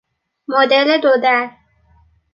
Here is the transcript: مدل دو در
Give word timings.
مدل 0.51 0.89
دو 1.03 1.09
در 1.23 1.47